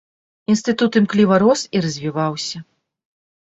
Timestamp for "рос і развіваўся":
1.43-2.57